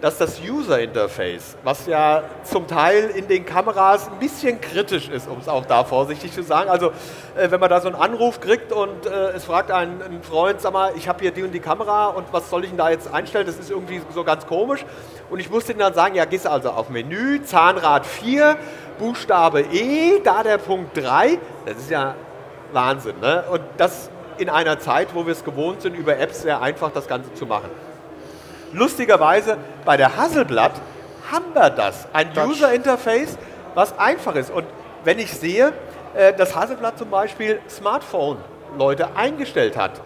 dass 0.00 0.18
das 0.18 0.40
User 0.40 0.80
Interface, 0.80 1.56
was 1.64 1.86
ja 1.86 2.22
zum 2.44 2.66
Teil 2.66 3.10
in 3.10 3.28
den 3.28 3.44
Kameras 3.46 4.08
ein 4.08 4.18
bisschen 4.18 4.60
kritisch 4.60 5.08
ist, 5.08 5.28
um 5.28 5.38
es 5.38 5.48
auch 5.48 5.64
da 5.64 5.84
vorsichtig 5.84 6.32
zu 6.32 6.42
sagen. 6.42 6.68
Also 6.68 6.88
äh, 7.34 7.50
wenn 7.50 7.60
man 7.60 7.70
da 7.70 7.80
so 7.80 7.88
einen 7.88 7.96
Anruf 7.96 8.40
kriegt 8.40 8.72
und 8.72 9.06
äh, 9.06 9.30
es 9.30 9.44
fragt 9.44 9.70
ein, 9.70 10.02
ein 10.02 10.22
Freund, 10.22 10.60
sag 10.60 10.72
mal, 10.72 10.92
ich 10.96 11.08
habe 11.08 11.20
hier 11.20 11.30
die 11.30 11.42
und 11.42 11.52
die 11.52 11.60
Kamera 11.60 12.08
und 12.08 12.26
was 12.32 12.50
soll 12.50 12.64
ich 12.64 12.70
denn 12.70 12.78
da 12.78 12.90
jetzt 12.90 13.12
einstellen? 13.12 13.46
Das 13.46 13.58
ist 13.58 13.70
irgendwie 13.70 14.00
so 14.14 14.22
ganz 14.24 14.46
komisch. 14.46 14.84
Und 15.30 15.40
ich 15.40 15.50
musste 15.50 15.72
ihm 15.72 15.78
dann 15.78 15.94
sagen, 15.94 16.14
ja, 16.14 16.24
gehst 16.24 16.46
also 16.46 16.70
auf 16.70 16.90
Menü, 16.90 17.42
Zahnrad 17.42 18.06
4, 18.06 18.56
Buchstabe 18.98 19.62
E, 19.62 20.20
da 20.22 20.42
der 20.42 20.58
Punkt 20.58 20.96
3. 20.96 21.38
Das 21.64 21.76
ist 21.78 21.90
ja 21.90 22.14
Wahnsinn. 22.72 23.18
Ne? 23.20 23.44
Und 23.50 23.62
das 23.76 24.10
in 24.38 24.50
einer 24.50 24.78
Zeit, 24.78 25.14
wo 25.14 25.24
wir 25.24 25.32
es 25.32 25.44
gewohnt 25.44 25.82
sind, 25.82 25.94
über 25.96 26.18
Apps 26.18 26.42
sehr 26.42 26.60
einfach 26.60 26.90
das 26.92 27.08
Ganze 27.08 27.32
zu 27.34 27.46
machen. 27.46 27.70
Lustigerweise 28.72 29.56
bei 29.84 29.96
der 29.96 30.16
Hasselblatt 30.16 30.72
haben 31.30 31.54
wir 31.54 31.70
das. 31.70 32.06
Ein 32.12 32.32
Touch. 32.34 32.50
User 32.50 32.72
Interface, 32.72 33.38
was 33.74 33.98
einfach 33.98 34.34
ist. 34.34 34.50
Und 34.50 34.66
wenn 35.04 35.18
ich 35.18 35.32
sehe, 35.32 35.72
äh, 36.14 36.32
dass 36.32 36.54
Hasselblatt 36.54 36.98
zum 36.98 37.10
Beispiel 37.10 37.60
Smartphone-Leute 37.68 39.16
eingestellt 39.16 39.76
hat, 39.76 40.00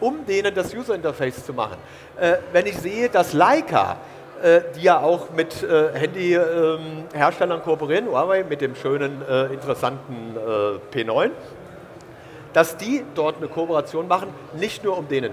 um 0.00 0.24
denen 0.26 0.54
das 0.54 0.74
User 0.74 0.94
Interface 0.94 1.44
zu 1.44 1.52
machen. 1.52 1.76
Äh, 2.18 2.36
wenn 2.52 2.66
ich 2.66 2.78
sehe, 2.78 3.08
dass 3.08 3.32
Leica, 3.32 3.96
äh, 4.42 4.62
die 4.74 4.82
ja 4.82 5.00
auch 5.00 5.30
mit 5.30 5.62
äh, 5.62 5.90
Handyherstellern 5.92 7.62
kooperieren, 7.62 8.06
Huawei 8.06 8.42
mit 8.42 8.60
dem 8.60 8.74
schönen, 8.74 9.22
äh, 9.28 9.46
interessanten 9.46 10.36
äh, 10.36 10.96
P9, 10.96 11.30
dass 12.52 12.76
die 12.76 13.04
dort 13.14 13.36
eine 13.36 13.48
Kooperation 13.48 14.08
machen, 14.08 14.28
nicht 14.54 14.82
nur 14.82 14.98
um 14.98 15.06
denen 15.06 15.32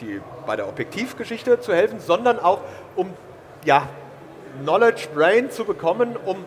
die 0.00 0.20
bei 0.46 0.56
der 0.56 0.68
Objektivgeschichte 0.68 1.60
zu 1.60 1.72
helfen, 1.74 2.00
sondern 2.00 2.38
auch 2.38 2.60
um 2.96 3.12
ja, 3.64 3.88
Knowledge 4.62 5.08
Brain 5.14 5.50
zu 5.50 5.64
bekommen, 5.64 6.16
um 6.24 6.44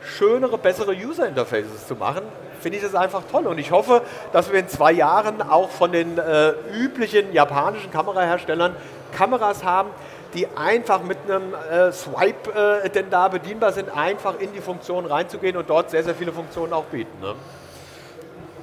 schönere, 0.00 0.58
bessere 0.58 0.92
User 0.92 1.26
Interfaces 1.26 1.86
zu 1.86 1.96
machen, 1.96 2.22
finde 2.60 2.78
ich 2.78 2.84
das 2.84 2.94
einfach 2.94 3.22
toll. 3.30 3.46
Und 3.46 3.58
ich 3.58 3.70
hoffe, 3.70 4.02
dass 4.32 4.52
wir 4.52 4.58
in 4.58 4.68
zwei 4.68 4.92
Jahren 4.92 5.42
auch 5.42 5.70
von 5.70 5.92
den 5.92 6.18
äh, 6.18 6.52
üblichen 6.74 7.32
japanischen 7.32 7.90
Kameraherstellern 7.90 8.76
Kameras 9.16 9.64
haben, 9.64 9.90
die 10.34 10.46
einfach 10.56 11.02
mit 11.02 11.18
einem 11.24 11.54
äh, 11.54 11.90
Swipe 11.92 12.82
äh, 12.84 12.90
denn 12.90 13.10
da 13.10 13.28
bedienbar 13.28 13.72
sind, 13.72 13.88
einfach 13.96 14.38
in 14.38 14.52
die 14.52 14.60
Funktion 14.60 15.06
reinzugehen 15.06 15.56
und 15.56 15.70
dort 15.70 15.90
sehr, 15.90 16.04
sehr 16.04 16.14
viele 16.14 16.32
Funktionen 16.32 16.72
auch 16.72 16.84
bieten. 16.84 17.20
Ne? 17.20 17.34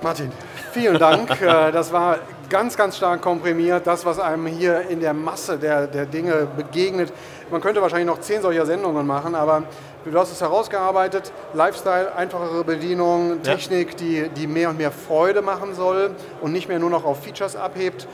Martin, 0.02 0.32
vielen 0.72 1.00
Dank. 1.00 1.30
Äh, 1.42 1.72
das 1.72 1.92
war 1.92 2.20
ganz, 2.50 2.76
ganz 2.78 2.98
stark 2.98 3.22
komprimiert. 3.22 3.86
Das, 3.88 4.06
was 4.06 4.20
einem 4.20 4.46
hier 4.48 4.82
in 4.90 5.00
der 5.00 5.14
Masse 5.14 5.58
der, 5.58 5.88
der 5.88 6.06
Dinge 6.06 6.48
begegnet. 6.56 7.12
Man 7.52 7.62
könnte 7.62 7.82
wahrscheinlich 7.82 8.08
noch 8.08 8.20
zehn 8.22 8.42
solcher 8.42 8.66
Sendungen 8.66 9.06
machen, 9.06 9.36
aber 9.36 9.64
du 10.04 10.18
hast 10.20 10.32
es 10.32 10.42
herausgearbeitet. 10.42 11.32
Lifestyle, 11.54 12.16
einfachere 12.16 12.64
Bedienung, 12.64 13.40
Ja. 13.44 13.54
Technik, 13.56 13.98
die, 13.98 14.30
die 14.30 14.48
mehr 14.48 14.70
und 14.70 14.78
mehr 14.78 14.92
Freude 14.92 15.42
machen 15.42 15.76
soll 15.76 16.12
und 16.42 16.52
nicht 16.52 16.68
mehr 16.68 16.80
nur 16.80 16.90
noch 16.90 17.06
auf 17.06 17.24
Features 17.24 17.56
abhebt, 17.56 18.08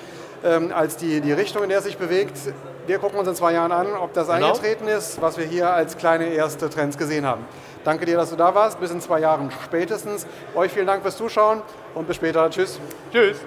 ähm, 0.43 0.71
als 0.75 0.97
die, 0.97 1.21
die 1.21 1.33
Richtung, 1.33 1.63
in 1.63 1.69
der 1.69 1.79
es 1.79 1.85
sich 1.85 1.97
bewegt. 1.97 2.37
Wir 2.87 2.97
gucken 2.97 3.19
uns 3.19 3.27
in 3.27 3.35
zwei 3.35 3.53
Jahren 3.53 3.71
an, 3.71 3.87
ob 3.93 4.13
das 4.13 4.27
Genau. 4.27 4.47
eingetreten 4.47 4.87
ist, 4.87 5.21
was 5.21 5.37
wir 5.37 5.45
hier 5.45 5.71
als 5.71 5.97
kleine 5.97 6.25
erste 6.25 6.69
Trends 6.69 6.97
gesehen 6.97 7.25
haben. 7.25 7.45
Danke 7.83 8.05
dir, 8.05 8.17
dass 8.17 8.29
du 8.31 8.35
da 8.35 8.53
warst. 8.53 8.79
Bis 8.79 8.91
in 8.91 9.01
zwei 9.01 9.19
Jahren 9.19 9.49
spätestens. 9.63 10.25
Euch 10.55 10.71
vielen 10.71 10.87
Dank 10.87 11.01
fürs 11.03 11.17
Zuschauen 11.17 11.61
und 11.95 12.07
bis 12.07 12.15
später. 12.15 12.49
Tschüss. 12.49 12.79
Tschüss. 13.11 13.37